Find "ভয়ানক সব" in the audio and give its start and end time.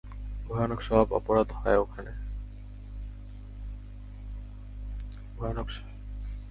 0.47-1.05